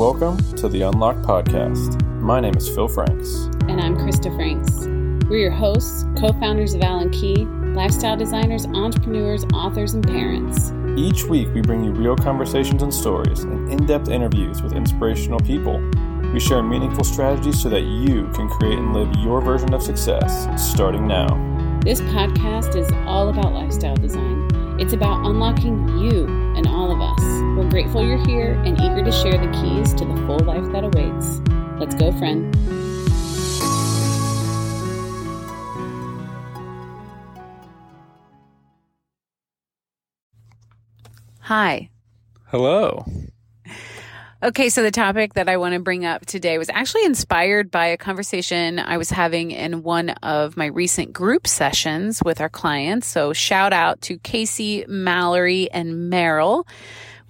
[0.00, 2.02] Welcome to the Unlock Podcast.
[2.22, 3.50] My name is Phil Franks.
[3.68, 4.86] And I'm Krista Franks.
[5.28, 7.44] We're your hosts, co founders of Owl & Key,
[7.74, 10.72] lifestyle designers, entrepreneurs, authors, and parents.
[10.96, 15.38] Each week, we bring you real conversations and stories and in depth interviews with inspirational
[15.40, 15.78] people.
[16.32, 20.48] We share meaningful strategies so that you can create and live your version of success
[20.72, 21.26] starting now.
[21.84, 24.48] This podcast is all about lifestyle design.
[24.80, 26.39] It's about unlocking you and all of
[27.70, 27.74] us.
[27.74, 30.84] We're grateful you're here and eager to share the keys to the full life that
[30.84, 31.40] awaits.
[31.78, 32.54] Let's go, friend.
[41.40, 41.90] Hi.
[42.46, 43.04] Hello.
[44.42, 47.86] Okay, so the topic that I want to bring up today was actually inspired by
[47.86, 53.06] a conversation I was having in one of my recent group sessions with our clients.
[53.06, 56.64] So shout out to Casey, Mallory, and Meryl.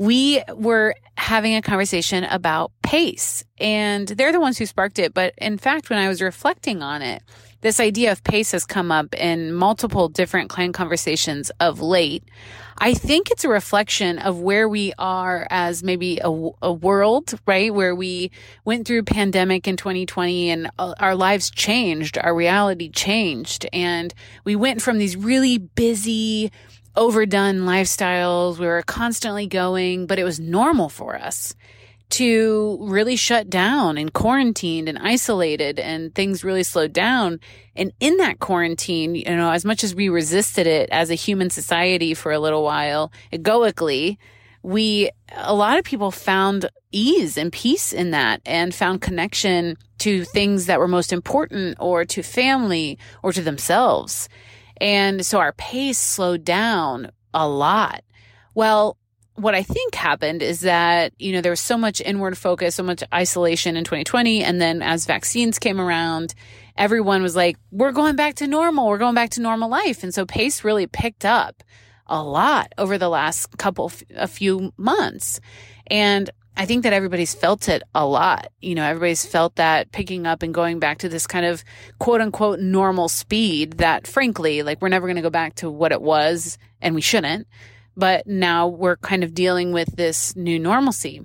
[0.01, 5.13] We were having a conversation about pace and they're the ones who sparked it.
[5.13, 7.23] But in fact, when I was reflecting on it,
[7.61, 12.25] this idea of pace has come up in multiple different client conversations of late.
[12.79, 16.31] I think it's a reflection of where we are as maybe a,
[16.63, 17.73] a world, right?
[17.73, 18.31] Where we
[18.65, 24.81] went through pandemic in 2020 and our lives changed, our reality changed, and we went
[24.81, 26.51] from these really busy,
[26.97, 28.59] overdone lifestyles.
[28.59, 31.55] We were constantly going, but it was normal for us
[32.11, 37.39] to really shut down and quarantined and isolated and things really slowed down.
[37.77, 41.51] And in that quarantine, you know, as much as we resisted it as a human
[41.51, 44.19] society for a little while, egoically,
[44.63, 50.25] we, a lot of people found ease and peace in that and found connection to
[50.25, 54.29] things that were most important or to family or to themselves.
[54.81, 58.03] And so our pace slowed down a lot.
[58.55, 58.97] Well,
[59.35, 62.83] what I think happened is that, you know, there was so much inward focus, so
[62.83, 64.45] much isolation in 2020.
[64.45, 66.35] And then as vaccines came around,
[66.77, 68.87] everyone was like, we're going back to normal.
[68.87, 70.03] We're going back to normal life.
[70.03, 71.63] And so pace really picked up
[72.07, 75.41] a lot over the last couple, a few months.
[75.87, 76.29] And
[76.61, 78.53] I think that everybody's felt it a lot.
[78.61, 81.65] You know, everybody's felt that picking up and going back to this kind of
[81.99, 85.91] quote unquote normal speed that frankly, like we're never going to go back to what
[85.91, 87.47] it was and we shouldn't
[88.01, 91.21] but now we're kind of dealing with this new normalcy.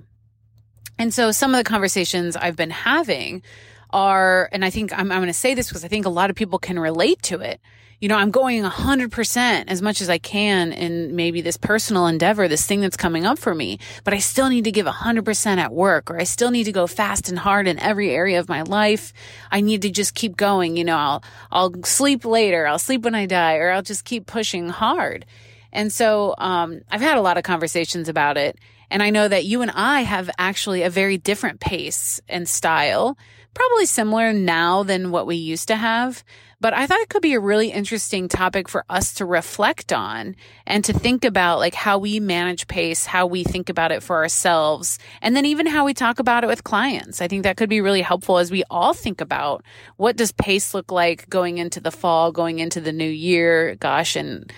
[0.98, 3.42] And so some of the conversations I've been having
[3.90, 6.30] are, and I think I'm, I'm going to say this because I think a lot
[6.30, 7.60] of people can relate to it.
[7.98, 12.46] You know, I'm going 100% as much as I can in maybe this personal endeavor,
[12.46, 15.72] this thing that's coming up for me, but I still need to give 100% at
[15.72, 18.62] work or I still need to go fast and hard in every area of my
[18.62, 19.14] life.
[19.50, 20.76] I need to just keep going.
[20.76, 22.66] You know, I'll, I'll sleep later.
[22.66, 25.24] I'll sleep when I die or I'll just keep pushing hard.
[25.72, 28.58] And so um, I've had a lot of conversations about it.
[28.90, 33.16] And I know that you and I have actually a very different pace and style,
[33.54, 36.22] probably similar now than what we used to have.
[36.58, 40.36] But I thought it could be a really interesting topic for us to reflect on
[40.66, 44.16] and to think about like how we manage pace, how we think about it for
[44.16, 47.20] ourselves, and then even how we talk about it with clients.
[47.20, 49.64] I think that could be really helpful as we all think about
[49.96, 53.74] what does pace look like going into the fall, going into the new year.
[53.76, 54.50] Gosh, and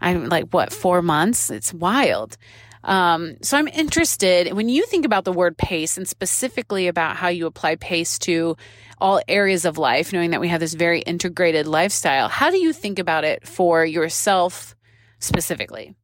[0.00, 1.50] I'm like, what, four months?
[1.50, 2.36] It's wild.
[2.86, 7.28] Um, so I'm interested when you think about the word pace and specifically about how
[7.28, 8.56] you apply pace to
[8.98, 12.28] all areas of life, knowing that we have this very integrated lifestyle.
[12.28, 14.76] How do you think about it for yourself
[15.18, 15.94] specifically?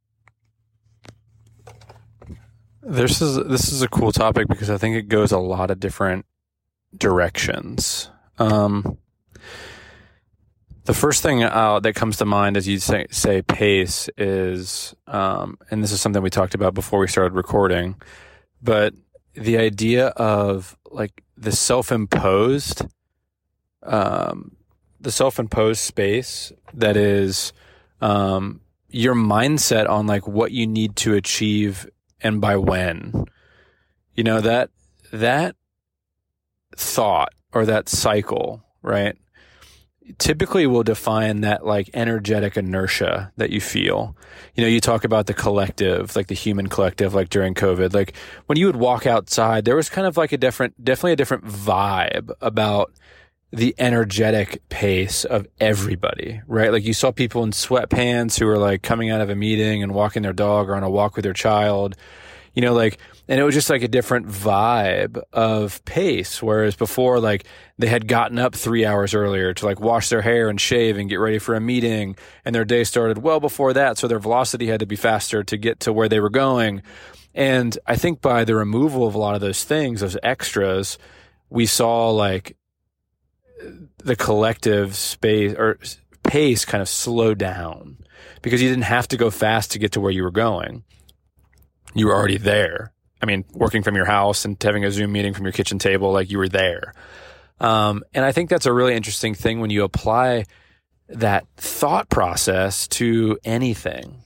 [2.81, 5.79] This is this is a cool topic because I think it goes a lot of
[5.79, 6.25] different
[6.95, 8.11] directions.
[8.37, 8.97] Um,
[10.85, 15.57] the first thing uh, that comes to mind as you say, say pace is, um,
[15.71, 17.95] and this is something we talked about before we started recording,
[18.61, 18.93] but
[19.33, 22.83] the idea of like the self-imposed,
[23.83, 24.55] um,
[24.99, 27.53] the self-imposed space that is
[28.01, 31.89] um, your mindset on like what you need to achieve
[32.21, 33.25] and by when.
[34.15, 34.69] You know that
[35.11, 35.55] that
[36.75, 39.17] thought or that cycle, right?
[40.17, 44.15] Typically will define that like energetic inertia that you feel.
[44.55, 48.15] You know, you talk about the collective, like the human collective, like during COVID, like
[48.47, 51.45] when you would walk outside, there was kind of like a different, definitely a different
[51.45, 52.93] vibe about
[53.51, 56.71] the energetic pace of everybody, right?
[56.71, 59.93] Like you saw people in sweatpants who were like coming out of a meeting and
[59.93, 61.95] walking their dog or on a walk with their child
[62.53, 62.97] you know, like,
[63.27, 66.43] and it was just like a different vibe of pace.
[66.43, 67.45] Whereas before, like,
[67.77, 71.09] they had gotten up three hours earlier to like wash their hair and shave and
[71.09, 72.17] get ready for a meeting.
[72.43, 73.97] And their day started well before that.
[73.97, 76.81] So their velocity had to be faster to get to where they were going.
[77.33, 80.97] And I think by the removal of a lot of those things, those extras,
[81.49, 82.57] we saw like
[83.97, 85.79] the collective space or
[86.23, 87.97] pace kind of slow down
[88.41, 90.83] because you didn't have to go fast to get to where you were going.
[91.95, 92.92] You were already there.
[93.23, 96.11] I mean, working from your house and having a Zoom meeting from your kitchen table,
[96.11, 96.93] like you were there.
[97.61, 100.43] Um, and I think that's a really interesting thing when you apply
[101.07, 104.17] that thought process to anything.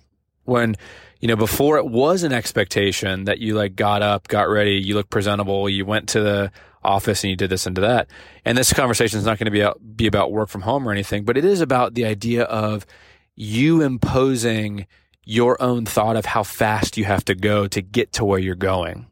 [0.46, 0.78] When,
[1.20, 4.96] you know, before it was an expectation that you like got up, got ready, you
[4.96, 6.52] look presentable, you went to the
[6.84, 8.10] office and you did this and did that.
[8.46, 11.24] And this conversation is not going to be be about work from home or anything,
[11.24, 12.84] but it is about the idea of
[13.36, 14.88] you imposing
[15.29, 18.56] your own thought of how fast you have to go to get to where you're
[18.56, 19.06] going.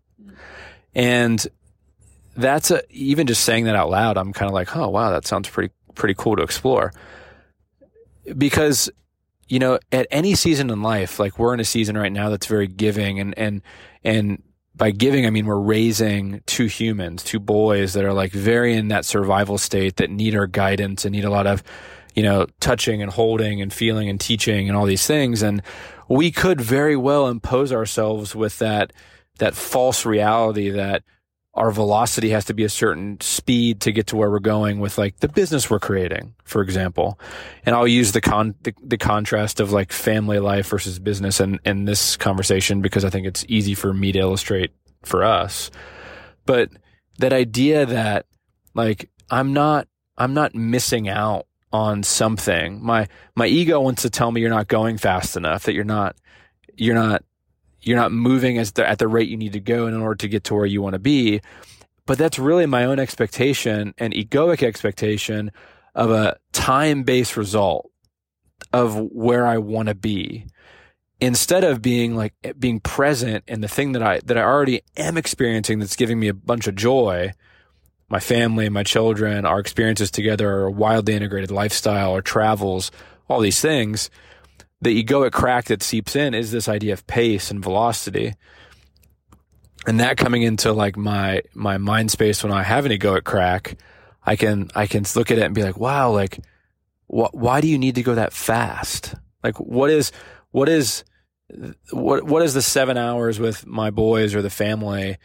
[0.96, 1.46] And
[2.38, 5.28] that's a, even just saying that out loud, I'm kind of like, oh, wow, that
[5.28, 6.94] sounds pretty, pretty cool to explore.
[8.38, 8.90] Because,
[9.50, 12.48] you know, at any season in life, like we're in a season right now that's
[12.48, 13.62] very giving and, and,
[14.06, 14.42] and
[14.74, 18.88] by giving, I mean, we're raising two humans, two boys that are like very in
[18.88, 21.62] that survival state that need our guidance and need a lot of,
[22.14, 25.42] you know, touching and holding and feeling and teaching and all these things.
[25.42, 25.62] And
[26.08, 28.94] we could very well impose ourselves with that,
[29.40, 31.04] that false reality that
[31.56, 34.98] our velocity has to be a certain speed to get to where we're going with
[34.98, 37.18] like the business we're creating, for example.
[37.66, 41.60] And I'll use the con, the, the contrast of like family life versus business in,
[41.66, 44.72] in this conversation because I think it's easy for me to illustrate
[45.04, 45.72] for us.
[46.46, 46.70] But
[47.20, 48.26] that idea that
[48.74, 49.88] like I'm not,
[50.18, 52.84] I'm not missing out on something.
[52.84, 56.16] My, my ego wants to tell me you're not going fast enough, that you're not,
[56.76, 57.24] you're not
[57.86, 60.28] you're not moving as the, at the rate you need to go in order to
[60.28, 61.40] get to where you want to be.
[62.06, 65.52] But that's really my own expectation and egoic expectation
[65.94, 67.90] of a time based result
[68.74, 70.48] of where I want to be
[71.22, 75.18] instead of being like being present in the thing that I, that I already am
[75.18, 77.32] experiencing that's giving me a bunch of joy.
[78.16, 82.90] My family, my children, our experiences together, our wildly integrated lifestyle, our travels,
[83.28, 84.10] all these things
[84.80, 88.36] the egoic crack that seeps in is this idea of pace and velocity.
[89.86, 93.78] And that coming into like my, my mind space when I have an egoic crack,
[94.26, 96.40] I can, I can look at it and be like, wow, like,
[97.08, 99.16] wh- why do you need to go that fast?
[99.44, 100.14] Like, what is,
[100.52, 101.04] what is,
[101.92, 105.18] what, what is the seven hours with my boys or the family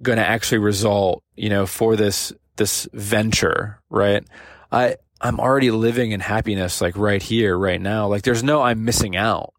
[0.00, 4.24] going to actually result, you know, for this, this venture, right?
[4.70, 8.06] I, I'm already living in happiness, like right here, right now.
[8.06, 9.52] Like there's no, I'm missing out.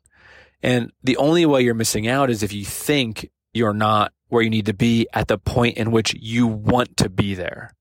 [0.62, 4.50] And the only way you're missing out is if you think you're not where you
[4.50, 7.74] need to be at the point in which you want to be there.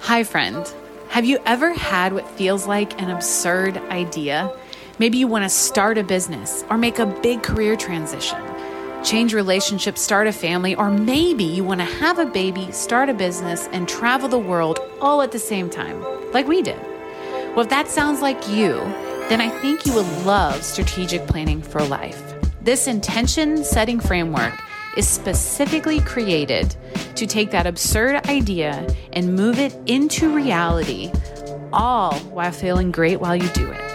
[0.00, 0.70] Hi, friend.
[1.08, 4.52] Have you ever had what feels like an absurd idea?
[4.98, 8.40] Maybe you want to start a business or make a big career transition
[9.04, 13.14] change relationships, start a family, or maybe you want to have a baby, start a
[13.14, 16.02] business, and travel the world all at the same time,
[16.32, 16.80] like we did.
[17.54, 18.74] Well, if that sounds like you,
[19.28, 22.34] then I think you would love strategic planning for life.
[22.62, 24.54] This intention setting framework
[24.96, 26.74] is specifically created
[27.14, 31.12] to take that absurd idea and move it into reality,
[31.72, 33.93] all while feeling great while you do it.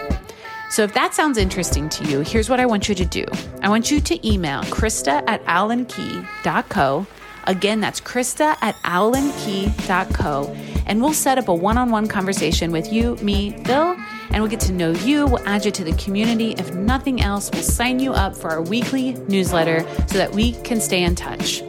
[0.70, 3.26] So if that sounds interesting to you, here's what I want you to do.
[3.60, 7.06] I want you to email Krista at owlandkey.co.
[7.44, 10.56] Again, that's Krista at owlandkey.co.
[10.86, 13.96] And we'll set up a one on one conversation with you, me, Phil,
[14.30, 15.26] and we'll get to know you.
[15.26, 16.52] We'll add you to the community.
[16.52, 20.80] If nothing else, we'll sign you up for our weekly newsletter so that we can
[20.80, 21.62] stay in touch.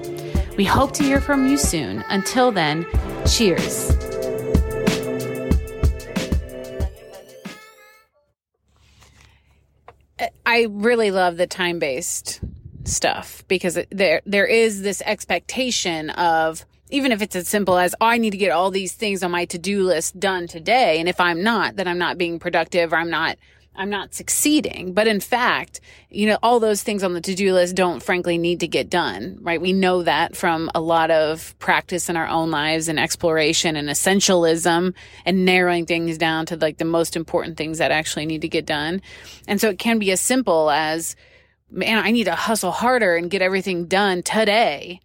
[0.58, 2.04] We hope to hear from you soon.
[2.10, 2.86] Until then,
[3.26, 4.11] cheers.
[10.52, 12.42] I really love the time based
[12.84, 18.06] stuff because there there is this expectation of even if it's as simple as oh,
[18.06, 21.08] I need to get all these things on my to do list done today, and
[21.08, 23.38] if I'm not, then I'm not being productive or I'm not
[23.76, 24.94] I'm not succeeding.
[24.94, 28.38] But in fact, you know, all those things on the to do list don't frankly
[28.38, 29.62] need to get done, right?
[29.62, 33.88] We know that from a lot of practice in our own lives and exploration and
[33.88, 34.94] essentialism
[35.26, 38.66] and narrowing things down to like the most important things that actually need to get
[38.66, 39.02] done.
[39.48, 41.16] And so it can be as simple as,
[41.70, 45.00] man, I need to hustle harder and get everything done today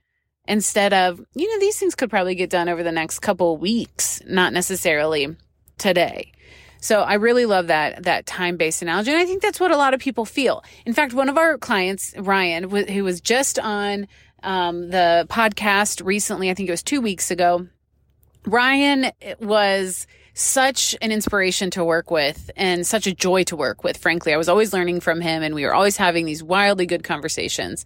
[0.49, 4.21] instead of, you know, these things could probably get done over the next couple weeks,
[4.27, 5.37] not necessarily
[5.79, 6.33] today.
[6.87, 9.77] So I really love that that time based analogy, and I think that's what a
[9.77, 10.63] lot of people feel.
[10.85, 14.07] In fact, one of our clients, Ryan, who was just on
[14.45, 17.67] um, the podcast recently, I think it was two weeks ago.
[18.47, 23.97] Ryan was such an inspiration to work with and such a joy to work with.
[23.97, 27.03] Frankly, I was always learning from him and we were always having these wildly good
[27.03, 27.85] conversations.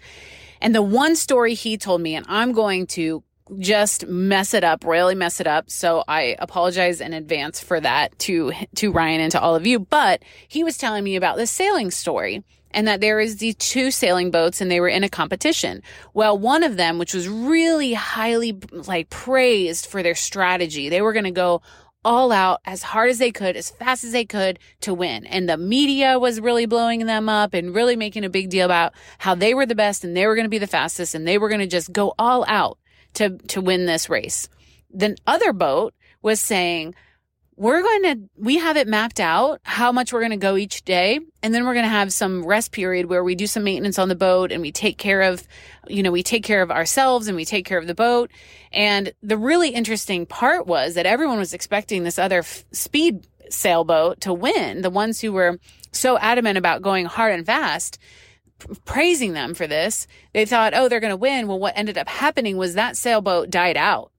[0.60, 3.22] And the one story he told me, and I'm going to
[3.58, 5.70] just mess it up, really mess it up.
[5.70, 9.78] So I apologize in advance for that to, to Ryan and to all of you.
[9.78, 13.90] But he was telling me about this sailing story and that there is these two
[13.90, 15.82] sailing boats and they were in a competition.
[16.14, 21.12] Well, one of them, which was really highly like praised for their strategy, they were
[21.12, 21.62] going to go
[22.02, 25.26] all out as hard as they could, as fast as they could to win.
[25.26, 28.94] And the media was really blowing them up and really making a big deal about
[29.18, 31.36] how they were the best and they were going to be the fastest and they
[31.36, 32.78] were going to just go all out
[33.14, 34.48] to, to win this race.
[34.92, 36.94] The other boat was saying,
[37.60, 40.82] we're going to, we have it mapped out how much we're going to go each
[40.82, 41.20] day.
[41.42, 44.08] And then we're going to have some rest period where we do some maintenance on
[44.08, 45.46] the boat and we take care of,
[45.86, 48.30] you know, we take care of ourselves and we take care of the boat.
[48.72, 54.22] And the really interesting part was that everyone was expecting this other f- speed sailboat
[54.22, 54.80] to win.
[54.80, 55.58] The ones who were
[55.92, 57.98] so adamant about going hard and fast,
[58.84, 60.06] praising them for this.
[60.32, 61.48] They thought, oh, they're going to win.
[61.48, 64.12] Well, what ended up happening was that sailboat died out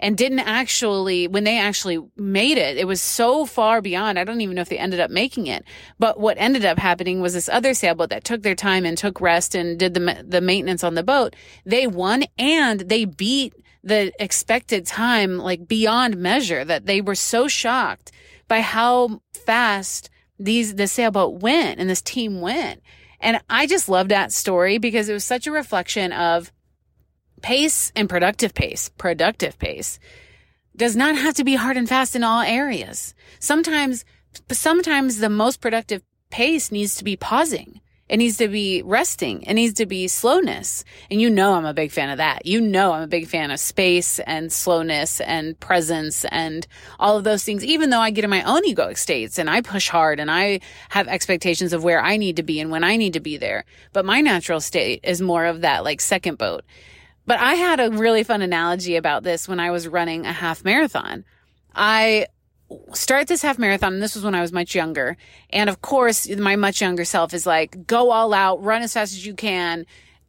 [0.00, 4.18] and didn't actually, when they actually made it, it was so far beyond.
[4.18, 5.64] I don't even know if they ended up making it.
[5.98, 9.20] But what ended up happening was this other sailboat that took their time and took
[9.20, 11.34] rest and did the, the maintenance on the boat.
[11.64, 17.48] They won and they beat the expected time like beyond measure that they were so
[17.48, 18.12] shocked
[18.46, 22.82] by how fast these, the sailboat went and this team went.
[23.20, 26.52] And I just love that story because it was such a reflection of
[27.42, 29.98] pace and productive pace, productive pace
[30.76, 33.14] does not have to be hard and fast in all areas.
[33.40, 34.04] Sometimes,
[34.50, 37.80] sometimes the most productive pace needs to be pausing.
[38.08, 39.42] It needs to be resting.
[39.42, 40.84] It needs to be slowness.
[41.10, 42.46] And you know, I'm a big fan of that.
[42.46, 46.66] You know, I'm a big fan of space and slowness and presence and
[46.98, 49.60] all of those things, even though I get in my own egoic states and I
[49.60, 52.96] push hard and I have expectations of where I need to be and when I
[52.96, 53.64] need to be there.
[53.92, 56.64] But my natural state is more of that like second boat.
[57.26, 60.64] But I had a really fun analogy about this when I was running a half
[60.64, 61.26] marathon.
[61.74, 62.26] I
[62.92, 65.16] start this half marathon, and this was when I was much younger.
[65.50, 69.12] And of course, my much younger self is like, go all out, run as fast
[69.12, 69.86] as you can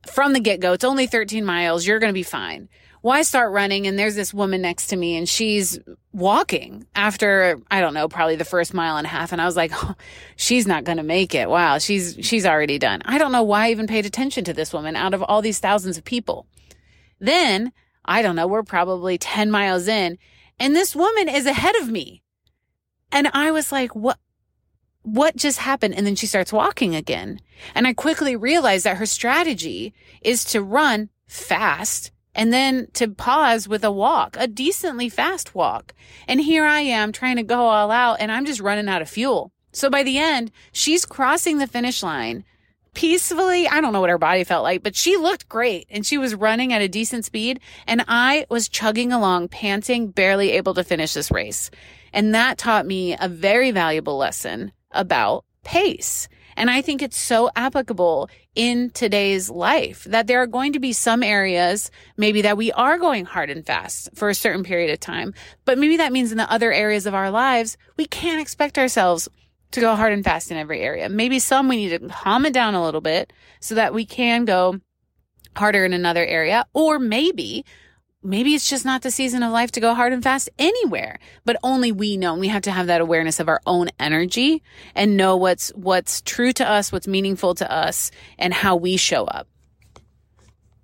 [0.07, 0.73] from the get go.
[0.73, 1.85] It's only 13 miles.
[1.85, 2.69] You're going to be fine.
[3.01, 5.79] Well, start running and there's this woman next to me and she's
[6.11, 9.31] walking after, I don't know, probably the first mile and a half.
[9.31, 9.95] And I was like, oh,
[10.35, 11.49] she's not going to make it.
[11.49, 11.77] Wow.
[11.77, 13.01] She's, she's already done.
[13.05, 15.59] I don't know why I even paid attention to this woman out of all these
[15.59, 16.45] thousands of people.
[17.19, 17.71] Then,
[18.03, 20.17] I don't know, we're probably 10 miles in
[20.59, 22.21] and this woman is ahead of me.
[23.11, 24.17] And I was like, what?
[25.03, 25.95] What just happened?
[25.95, 27.39] And then she starts walking again.
[27.73, 33.67] And I quickly realized that her strategy is to run fast and then to pause
[33.67, 35.93] with a walk, a decently fast walk.
[36.27, 39.09] And here I am trying to go all out and I'm just running out of
[39.09, 39.51] fuel.
[39.71, 42.43] So by the end, she's crossing the finish line
[42.93, 43.67] peacefully.
[43.67, 46.35] I don't know what her body felt like, but she looked great and she was
[46.35, 47.59] running at a decent speed.
[47.87, 51.69] And I was chugging along, panting, barely able to finish this race.
[52.13, 56.27] And that taught me a very valuable lesson about pace.
[56.55, 60.91] And I think it's so applicable in today's life that there are going to be
[60.91, 64.99] some areas maybe that we are going hard and fast for a certain period of
[64.99, 65.33] time.
[65.63, 69.29] But maybe that means in the other areas of our lives, we can't expect ourselves
[69.71, 71.07] to go hard and fast in every area.
[71.07, 74.43] Maybe some we need to calm it down a little bit so that we can
[74.43, 74.81] go
[75.55, 76.65] harder in another area.
[76.73, 77.63] Or maybe,
[78.21, 81.55] maybe it's just not the season of life to go hard and fast anywhere, but
[81.63, 82.33] only we know.
[82.33, 84.61] And we have to have that awareness of our own energy
[84.95, 89.25] and know what's, what's true to us, what's meaningful to us and how we show
[89.25, 89.47] up.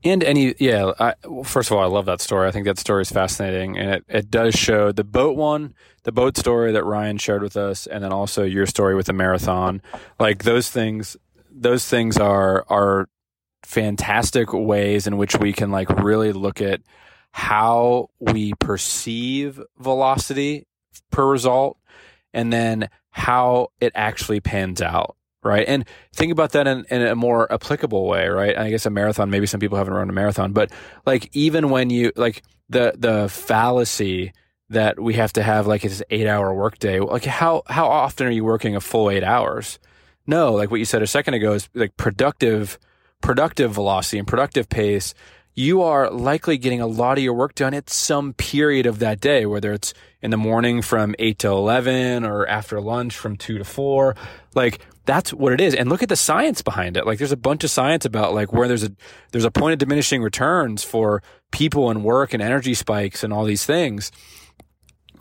[0.03, 2.47] And any, yeah, I, first of all, I love that story.
[2.47, 3.77] I think that story is fascinating.
[3.77, 5.73] And it, it does show the boat one,
[6.03, 9.13] the boat story that Ryan shared with us, and then also your story with the
[9.13, 9.81] marathon.
[10.19, 11.17] Like those things,
[11.49, 13.09] those things are, are
[13.63, 16.81] fantastic ways in which we can like really look at
[17.35, 20.65] how we perceive velocity
[21.11, 21.77] per result
[22.33, 25.65] and then how it actually pans out right?
[25.67, 28.57] And think about that in, in, a more applicable way, right?
[28.57, 30.71] I guess a marathon, maybe some people haven't run a marathon, but
[31.05, 34.31] like even when you like the the fallacy
[34.69, 38.31] that we have to have like this eight hour workday, like how how often are
[38.31, 39.77] you working a full eight hours?
[40.25, 42.79] No, like what you said a second ago is like productive
[43.21, 45.13] productive velocity and productive pace
[45.55, 49.21] you are likely getting a lot of your work done at some period of that
[49.21, 53.59] day, whether it's in the morning from 8 to 11 or after lunch from 2
[53.59, 54.15] to 4.
[54.53, 55.73] Like that's what it is.
[55.73, 57.05] And look at the science behind it.
[57.05, 58.91] Like there's a bunch of science about like where there's a
[59.31, 63.45] there's a point of diminishing returns for people and work and energy spikes and all
[63.45, 64.11] these things.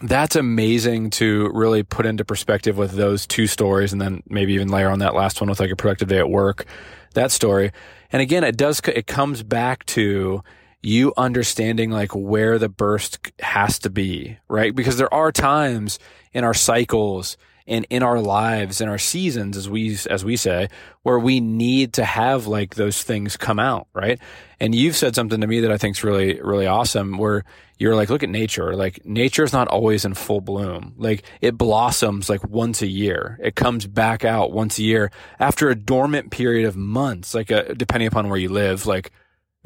[0.02, 4.68] that's amazing to really put into perspective with those two stories and then maybe even
[4.68, 6.66] layer on that last one with like a productive day at work
[7.14, 7.70] that story
[8.14, 10.40] and again it does it comes back to
[10.82, 14.74] you understanding like where the burst has to be right?
[14.74, 15.98] Because there are times
[16.32, 20.68] in our cycles and in our lives in our seasons as we as we say
[21.02, 24.20] where we need to have like those things come out right?
[24.60, 27.44] And you've said something to me that i think is really really awesome where
[27.78, 28.74] you're like look at nature.
[28.74, 30.94] Like nature is not always in full bloom.
[30.96, 33.38] Like it blossoms like once a year.
[33.42, 35.10] It comes back out once a year.
[35.38, 39.10] After a dormant period of months like uh, depending upon where you live like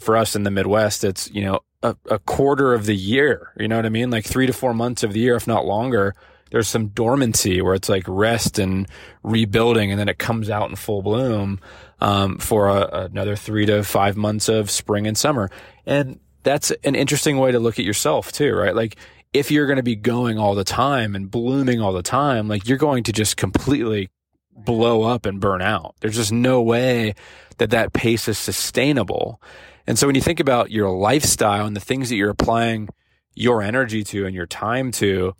[0.00, 3.52] for us in the midwest it's you know a, a quarter of the year.
[3.58, 4.10] You know what i mean?
[4.10, 6.14] Like three to four months of the year if not longer
[6.50, 8.88] there's some dormancy where it's like rest and
[9.22, 11.60] rebuilding, and then it comes out in full bloom
[12.00, 15.50] um, for a, another three to five months of spring and summer.
[15.84, 18.74] And that's an interesting way to look at yourself too, right?
[18.74, 18.96] Like
[19.34, 22.66] if you're going to be going all the time and blooming all the time, like
[22.66, 24.08] you're going to just completely
[24.56, 25.94] blow up and burn out.
[26.00, 27.14] There's just no way
[27.58, 29.42] that that pace is sustainable.
[29.86, 32.88] And so when you think about your lifestyle and the things that you're applying
[33.34, 35.34] your energy to and your time to,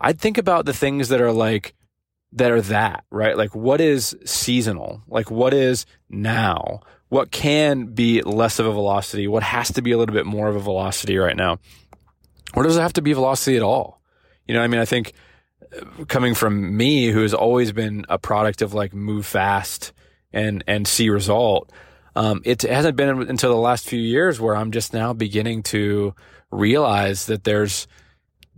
[0.00, 1.74] I'd think about the things that are like,
[2.30, 3.36] that are that, right?
[3.36, 5.02] Like what is seasonal?
[5.08, 6.82] Like what is now?
[7.12, 9.28] What can be less of a velocity?
[9.28, 11.58] What has to be a little bit more of a velocity right now?
[12.54, 14.00] Or does it have to be velocity at all?
[14.48, 15.12] You know, I mean, I think
[15.76, 19.92] uh, coming from me, who has always been a product of like move fast
[20.32, 21.70] and, and see result,
[22.16, 26.14] um, it hasn't been until the last few years where I'm just now beginning to
[26.50, 27.88] realize that there's,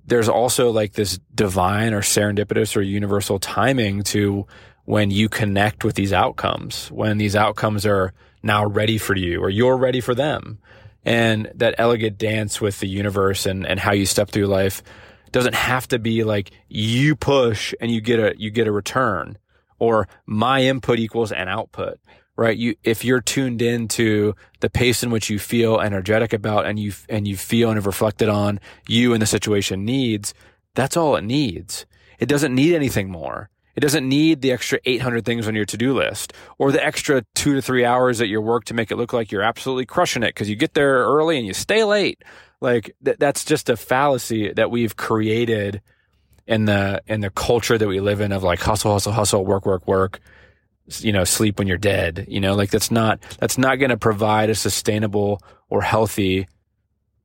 [0.07, 4.47] there's also like this divine or serendipitous or universal timing to
[4.85, 8.13] when you connect with these outcomes, when these outcomes are
[8.45, 10.59] now ready for you or you're ready for them.
[11.05, 14.83] And that elegant dance with the universe and, and how you step through life
[15.33, 19.37] doesn't have to be like you push and you get a, you get a return
[19.79, 21.99] or my input equals an output
[22.37, 22.57] right?
[22.57, 26.79] You, if you're tuned in to the pace in which you feel energetic about and
[26.79, 30.35] you, and you feel and have reflected on you and the situation needs,
[30.75, 31.87] that's all it needs.
[32.19, 33.51] It doesn't need anything more.
[33.77, 37.55] It doesn't need the extra 800 things on your to-do list or the extra two
[37.55, 40.29] to three hours at your work to make it look like you're absolutely crushing it
[40.29, 42.23] because you get there early and you stay late.
[42.61, 45.83] Like th- that's just a fallacy that we've created
[46.47, 49.67] in the, in the culture that we live in of like hustle, hustle, hustle, work,
[49.67, 50.21] work, work
[50.99, 52.27] you know, sleep when you're dead.
[52.29, 56.47] You know, like that's not, that's not going to provide a sustainable or healthy,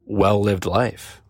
[0.06, 1.22] well lived life.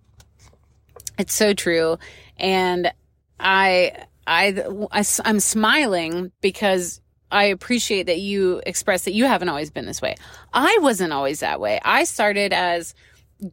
[1.17, 1.97] It's so true.
[2.37, 2.91] And
[3.39, 3.93] I,
[4.29, 9.85] I, I, I'm smiling because I appreciate that you express that you haven't always been
[9.85, 10.15] this way.
[10.53, 11.79] I wasn't always that way.
[11.83, 12.93] I started as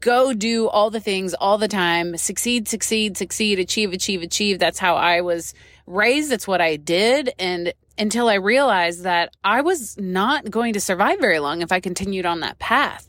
[0.00, 4.58] go do all the things all the time, succeed, succeed, succeed, achieve, achieve, achieve.
[4.58, 5.54] That's how I was
[5.86, 6.30] raised.
[6.30, 7.32] That's what I did.
[7.38, 11.80] And until I realized that I was not going to survive very long if I
[11.80, 13.08] continued on that path.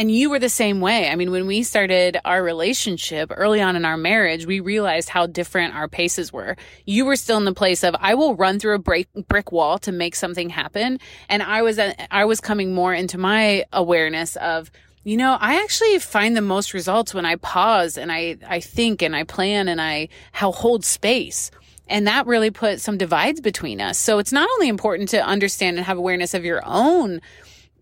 [0.00, 1.10] And you were the same way.
[1.10, 5.26] I mean, when we started our relationship early on in our marriage, we realized how
[5.26, 6.56] different our paces were.
[6.86, 9.78] You were still in the place of, I will run through a break, brick wall
[9.80, 11.00] to make something happen.
[11.28, 14.70] And I was, uh, I was coming more into my awareness of,
[15.04, 19.02] you know, I actually find the most results when I pause and I, I think
[19.02, 21.50] and I plan and I how hold space.
[21.88, 23.98] And that really put some divides between us.
[23.98, 27.20] So it's not only important to understand and have awareness of your own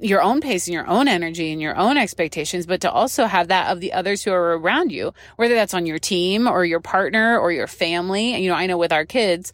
[0.01, 3.49] your own pace and your own energy and your own expectations, but to also have
[3.49, 6.81] that of the others who are around you, whether that's on your team or your
[6.81, 8.37] partner or your family.
[8.37, 9.53] You know, I know with our kids,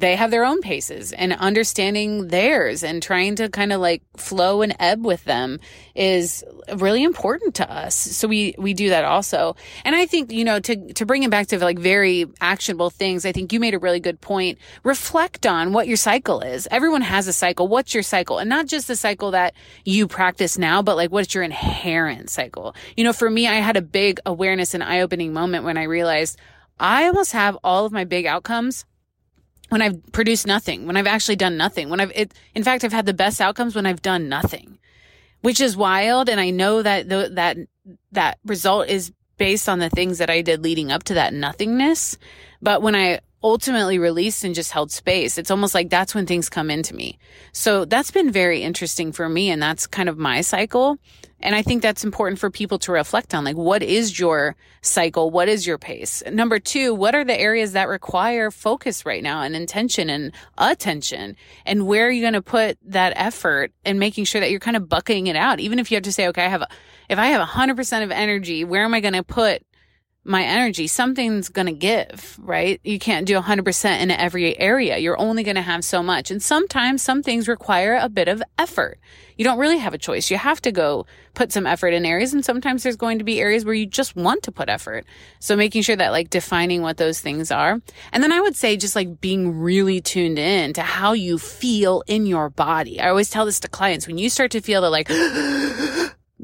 [0.00, 4.62] they have their own paces and understanding theirs and trying to kind of like flow
[4.62, 5.60] and ebb with them
[5.94, 6.44] is
[6.76, 7.94] really important to us.
[7.94, 9.56] So we, we do that also.
[9.84, 13.24] And I think, you know, to, to bring it back to like very actionable things,
[13.24, 14.58] I think you made a really good point.
[14.82, 16.68] Reflect on what your cycle is.
[16.70, 17.68] Everyone has a cycle.
[17.68, 18.38] What's your cycle?
[18.38, 19.54] And not just the cycle that
[19.84, 22.74] you practice now, but like what's your inherent cycle?
[22.96, 25.84] You know, for me, I had a big awareness and eye opening moment when I
[25.84, 26.38] realized
[26.78, 28.84] I almost have all of my big outcomes
[29.68, 32.92] when I've produced nothing, when I've actually done nothing, when I've, it, in fact, I've
[32.92, 34.78] had the best outcomes when I've done nothing,
[35.42, 36.28] which is wild.
[36.28, 37.56] And I know that the, that,
[38.12, 42.16] that result is based on the things that I did leading up to that nothingness.
[42.62, 46.48] But when I ultimately released and just held space, it's almost like that's when things
[46.48, 47.16] come into me.
[47.52, 49.50] So that's been very interesting for me.
[49.50, 50.98] And that's kind of my cycle.
[51.38, 53.44] And I think that's important for people to reflect on.
[53.44, 55.30] Like, what is your cycle?
[55.30, 56.24] What is your pace?
[56.28, 61.36] Number two, what are the areas that require focus right now and intention and attention?
[61.64, 64.76] And where are you going to put that effort and making sure that you're kind
[64.76, 65.60] of bucking it out?
[65.60, 66.64] Even if you have to say, okay, I have,
[67.08, 69.62] if I have 100% of energy, where am I going to put
[70.26, 72.80] my energy, something's going to give, right?
[72.82, 74.98] You can't do 100% in every area.
[74.98, 76.30] You're only going to have so much.
[76.30, 78.98] And sometimes some things require a bit of effort.
[79.36, 80.30] You don't really have a choice.
[80.30, 82.32] You have to go put some effort in areas.
[82.32, 85.04] And sometimes there's going to be areas where you just want to put effort.
[85.38, 87.80] So making sure that like defining what those things are.
[88.12, 92.02] And then I would say just like being really tuned in to how you feel
[92.06, 93.00] in your body.
[93.00, 95.08] I always tell this to clients when you start to feel that like,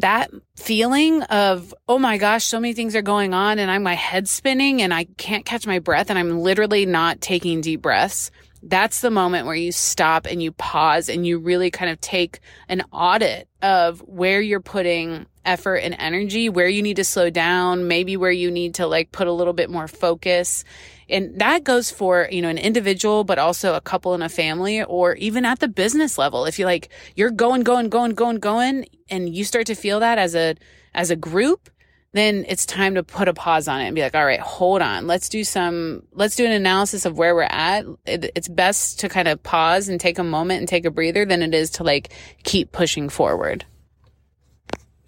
[0.02, 3.94] that feeling of, oh my gosh, so many things are going on and I'm my
[3.94, 8.30] head spinning and I can't catch my breath and I'm literally not taking deep breaths.
[8.64, 12.40] That's the moment where you stop and you pause and you really kind of take
[12.68, 17.88] an audit of where you're putting effort and energy, where you need to slow down,
[17.88, 20.64] maybe where you need to like put a little bit more focus
[21.12, 24.82] and that goes for, you know, an individual, but also a couple in a family
[24.82, 26.46] or even at the business level.
[26.46, 30.18] If you like, you're going, going, going, going, going, and you start to feel that
[30.18, 30.56] as a,
[30.94, 31.70] as a group,
[32.12, 34.82] then it's time to put a pause on it and be like, all right, hold
[34.82, 35.06] on.
[35.06, 37.84] Let's do some, let's do an analysis of where we're at.
[38.06, 41.24] It, it's best to kind of pause and take a moment and take a breather
[41.24, 43.64] than it is to like keep pushing forward.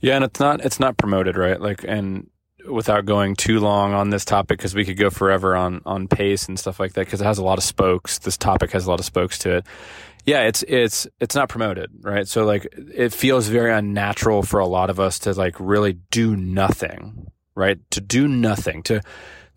[0.00, 0.16] Yeah.
[0.16, 1.60] And it's not, it's not promoted, right?
[1.60, 2.28] Like, and
[2.68, 6.48] without going too long on this topic because we could go forever on on pace
[6.48, 8.18] and stuff like that because it has a lot of spokes.
[8.18, 9.66] This topic has a lot of spokes to it.
[10.24, 12.26] Yeah, it's it's it's not promoted, right?
[12.26, 16.36] So like it feels very unnatural for a lot of us to like really do
[16.36, 17.78] nothing, right?
[17.90, 19.02] To do nothing, to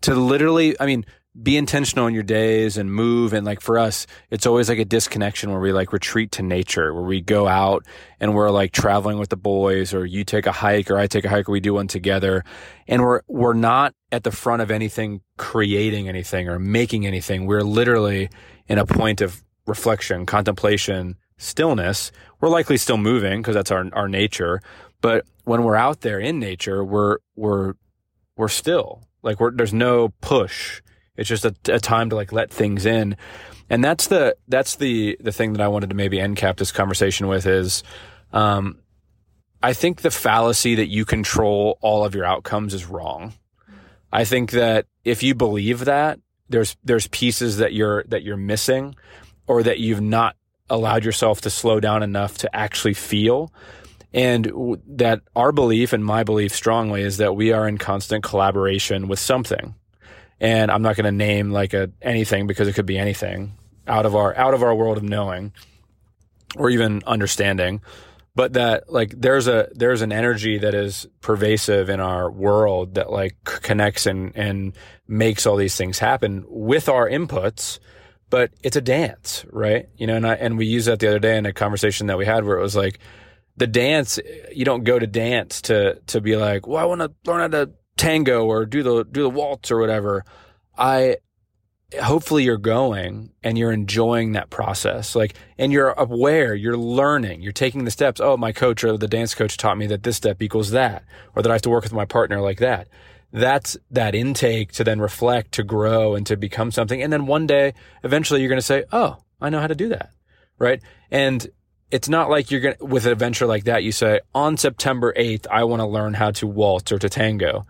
[0.02, 1.04] to literally, I mean,
[1.40, 3.32] be intentional in your days and move.
[3.32, 6.92] And like for us, it's always like a disconnection where we like retreat to nature,
[6.92, 7.84] where we go out
[8.18, 11.24] and we're like traveling with the boys or you take a hike or I take
[11.24, 12.44] a hike or we do one together.
[12.86, 17.46] And we're, we're not at the front of anything, creating anything or making anything.
[17.46, 18.30] We're literally
[18.66, 22.10] in a point of reflection, contemplation, stillness.
[22.40, 24.60] We're likely still moving because that's our, our nature.
[25.00, 27.74] But when we're out there in nature, we're, we're,
[28.36, 30.80] we're still like we're, there's no push
[31.18, 33.16] it's just a, a time to like let things in.
[33.68, 36.72] And that's the, that's the, the thing that I wanted to maybe end cap this
[36.72, 37.82] conversation with is,
[38.32, 38.78] um,
[39.62, 43.34] I think the fallacy that you control all of your outcomes is wrong.
[44.12, 48.94] I think that if you believe that, there's there's pieces that you're that you're missing
[49.46, 50.34] or that you've not
[50.70, 53.52] allowed yourself to slow down enough to actually feel.
[54.14, 59.08] And that our belief and my belief strongly is that we are in constant collaboration
[59.08, 59.74] with something
[60.40, 63.54] and I'm not going to name like a anything because it could be anything
[63.86, 65.52] out of our out of our world of knowing
[66.56, 67.80] or even understanding.
[68.34, 73.10] But that like there's a there's an energy that is pervasive in our world that
[73.10, 74.76] like connects and and
[75.08, 77.78] makes all these things happen with our inputs
[78.30, 79.88] but it's a dance right?
[79.96, 82.18] You know and I, and we used that the other day in a conversation that
[82.18, 83.00] we had where it was like
[83.56, 84.20] the dance
[84.52, 87.64] you don't go to dance to to be like well I want to learn how
[87.64, 90.24] to tango or do the do the waltz or whatever,
[90.76, 91.18] I
[92.02, 95.14] hopefully you're going and you're enjoying that process.
[95.14, 98.20] Like and you're aware, you're learning, you're taking the steps.
[98.20, 101.42] Oh, my coach or the dance coach taught me that this step equals that or
[101.42, 102.88] that I have to work with my partner like that.
[103.30, 107.02] That's that intake to then reflect, to grow and to become something.
[107.02, 109.90] And then one day, eventually you're going to say, "Oh, I know how to do
[109.90, 110.10] that."
[110.58, 110.80] Right?
[111.10, 111.46] And
[111.90, 115.14] it's not like you're going to, with an adventure like that, you say, on September
[115.16, 117.66] 8th, I want to learn how to waltz or to tango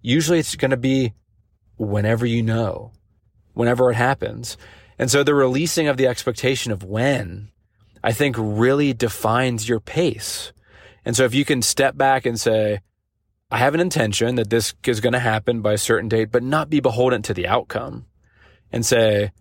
[0.00, 1.14] usually it's going to be
[1.76, 2.92] whenever you know,
[3.54, 4.56] whenever it happens.
[4.98, 7.50] And so the releasing of the expectation of when,
[8.02, 10.52] I think really defines your pace.
[11.04, 12.80] And so if you can step back and say,
[13.50, 16.42] I have an intention that this is going to happen by a certain date, but
[16.42, 18.06] not be beholden to the outcome
[18.70, 19.32] and say,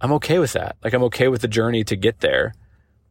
[0.00, 0.76] I'm okay with that.
[0.82, 2.54] Like I'm okay with the journey to get there.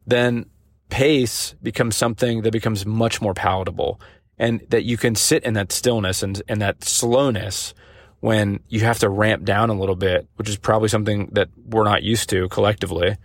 [0.06, 0.48] Then
[0.89, 4.00] pace becomes something that becomes much more palatable
[4.38, 7.74] and that you can sit in that stillness and, and that slowness
[8.19, 11.84] when you have to ramp down a little bit, which is probably something that we're
[11.84, 13.17] not used to collectively,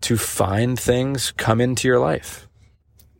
[0.00, 2.48] to find things come into your life.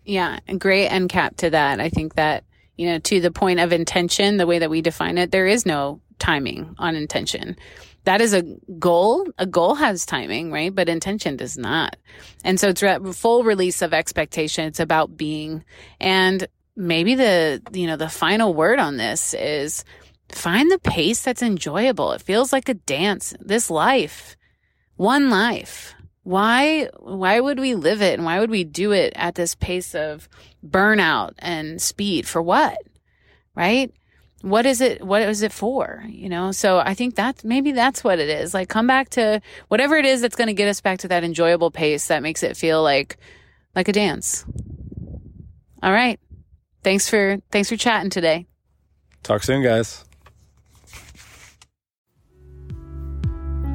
[0.04, 1.78] Yeah, great end cap to that.
[1.80, 2.44] I think that,
[2.76, 5.64] you know, to the point of intention, the way that we define it, there is
[5.64, 7.56] no timing on intention.
[8.04, 8.42] That is a
[8.80, 9.24] goal.
[9.38, 10.74] A goal has timing, right?
[10.74, 11.96] But intention does not.
[12.42, 14.64] And so it's re- full release of expectation.
[14.64, 15.64] It's about being.
[16.00, 19.84] And maybe the you know the final word on this is
[20.28, 22.12] find the pace that's enjoyable.
[22.12, 23.34] It feels like a dance.
[23.40, 24.36] This life,
[24.96, 25.94] one life.
[26.24, 29.94] Why why would we live it and why would we do it at this pace
[29.94, 30.28] of
[30.64, 32.78] burnout and speed for what?
[33.54, 33.92] Right?
[34.42, 36.04] What is it what is it for?
[36.08, 36.52] You know?
[36.52, 38.54] So I think that maybe that's what it is.
[38.54, 41.24] Like come back to whatever it is that's going to get us back to that
[41.24, 43.18] enjoyable pace that makes it feel like
[43.74, 44.44] like a dance.
[45.82, 46.20] All right.
[46.82, 48.46] Thanks for thanks for chatting today.
[49.22, 50.04] Talk soon, guys.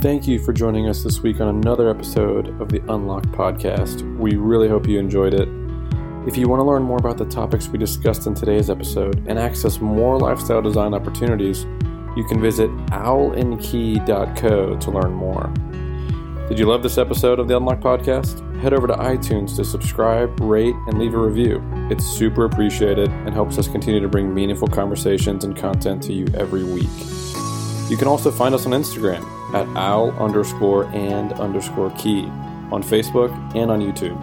[0.02, 4.04] Thank you for joining us this week on another episode of the Unlock podcast.
[4.20, 5.50] We really hope you enjoyed it.
[6.28, 9.40] If you want to learn more about the topics we discussed in today's episode and
[9.40, 11.64] access more lifestyle design opportunities,
[12.16, 15.52] you can visit owlandkey.co to learn more.
[16.48, 18.44] Did you love this episode of the Unlock Podcast?
[18.62, 21.60] Head over to iTunes to subscribe, rate, and leave a review.
[21.90, 26.28] It's super appreciated and helps us continue to bring meaningful conversations and content to you
[26.34, 26.90] every week.
[27.90, 29.24] You can also find us on Instagram
[29.54, 32.24] at owl underscore and underscore key,
[32.72, 34.18] on Facebook, and on YouTube.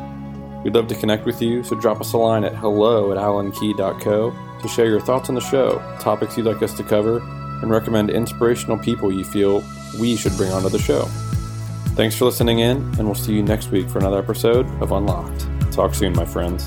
[0.63, 4.35] We'd love to connect with you, so drop us a line at hello at owlandkey.co
[4.61, 7.19] to share your thoughts on the show, topics you'd like us to cover,
[7.63, 9.63] and recommend inspirational people you feel
[9.99, 11.05] we should bring onto the show.
[11.95, 15.47] Thanks for listening in, and we'll see you next week for another episode of Unlocked.
[15.73, 16.67] Talk soon, my friends.